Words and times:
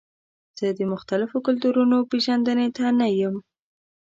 زه 0.59 0.67
د 0.79 0.81
مختلفو 0.93 1.37
کلتورونو 1.47 1.97
پیژندنې 2.11 2.67
ته 2.77 2.85
نه 2.99 3.07
یم. 3.19 3.35